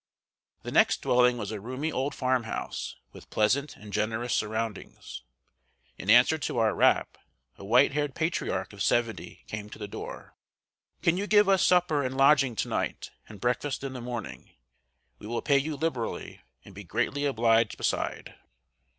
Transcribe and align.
The 0.63 0.71
next 0.71 1.03
dwelling 1.03 1.37
was 1.37 1.51
a 1.51 1.59
roomy 1.59 1.91
old 1.91 2.15
farm 2.15 2.45
house, 2.45 2.95
with 3.11 3.29
pleasant 3.29 3.77
and 3.77 3.93
generous 3.93 4.33
surroundings. 4.33 5.21
In 5.95 6.09
answer 6.09 6.39
to 6.39 6.57
our 6.57 6.73
rap, 6.73 7.19
a 7.55 7.63
white 7.63 7.91
haired 7.93 8.15
patriarch 8.15 8.73
of 8.73 8.81
seventy 8.81 9.43
came 9.45 9.69
to 9.69 9.77
the 9.77 9.87
door. 9.87 10.33
"Can 11.03 11.17
you 11.17 11.27
give 11.27 11.47
us 11.47 11.63
supper 11.63 12.01
and 12.03 12.17
lodging 12.17 12.55
to 12.55 12.67
night, 12.67 13.11
and 13.29 13.39
breakfast 13.39 13.83
in 13.83 13.93
the 13.93 14.01
morning? 14.01 14.49
We 15.19 15.27
will 15.27 15.43
pay 15.43 15.59
you 15.59 15.75
liberally, 15.75 16.41
and 16.65 16.73
be 16.73 16.83
greatly 16.83 17.25
obliged 17.25 17.77
beside." 17.77 18.33